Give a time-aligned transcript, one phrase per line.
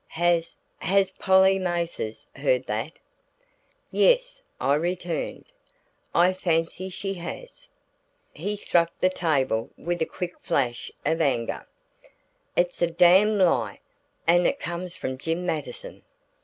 [0.17, 2.93] "Has has Polly Mathers heard that?"
[3.91, 5.45] "Yes," I returned,
[6.15, 7.69] "I fancy she has."
[8.33, 11.67] He struck the table with a quick flash of anger.
[12.55, 13.79] "It's a damned lie!
[14.25, 16.01] And it comes from Jim Mattison."